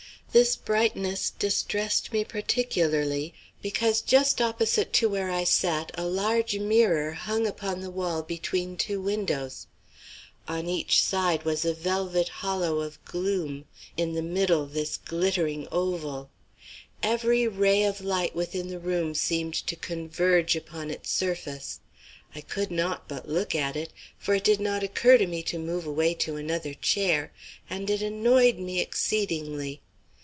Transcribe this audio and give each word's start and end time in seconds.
This 0.33 0.55
brightness 0.55 1.29
distressed 1.37 2.13
me 2.13 2.23
particularly, 2.23 3.33
because 3.61 3.99
just 3.99 4.39
opposite 4.41 4.93
to 4.93 5.09
where 5.09 5.29
I 5.29 5.43
sat 5.43 5.91
a 5.95 6.05
large 6.05 6.57
mirror 6.57 7.11
hung 7.11 7.45
upon 7.45 7.81
the 7.81 7.89
wall 7.89 8.23
between 8.23 8.77
two 8.77 9.01
windows. 9.01 9.67
On 10.47 10.67
each 10.69 11.03
side 11.03 11.43
was 11.43 11.65
a 11.65 11.73
velvet 11.73 12.29
hollow 12.29 12.79
of 12.79 13.03
gloom, 13.03 13.65
in 13.97 14.13
the 14.13 14.21
middle 14.21 14.65
this 14.65 14.95
glittering 14.95 15.67
oval. 15.69 16.29
Every 17.03 17.45
ray 17.45 17.83
of 17.83 17.99
light 17.99 18.33
within 18.33 18.69
the 18.69 18.79
room 18.79 19.13
seemed 19.13 19.55
to 19.67 19.75
converge 19.75 20.55
upon 20.55 20.89
its 20.89 21.11
surface. 21.11 21.81
I 22.33 22.39
could 22.39 22.71
not 22.71 23.05
but 23.09 23.27
look 23.27 23.53
at 23.53 23.75
it 23.75 23.91
for 24.17 24.33
it 24.35 24.45
did 24.45 24.61
not 24.61 24.81
occur 24.81 25.17
to 25.17 25.27
me 25.27 25.43
to 25.43 25.59
move 25.59 25.85
away 25.85 26.13
to 26.23 26.37
another 26.37 26.73
chair 26.73 27.33
and 27.69 27.89
it 27.89 28.01
annoyed 28.01 28.57
me 28.59 28.79
exceedingly. 28.79 29.81